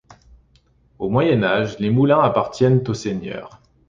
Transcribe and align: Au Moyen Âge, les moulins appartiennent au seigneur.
Au 0.97 1.09
Moyen 1.11 1.43
Âge, 1.43 1.77
les 1.77 1.91
moulins 1.91 2.21
appartiennent 2.21 2.83
au 2.87 2.93
seigneur. 2.95 3.61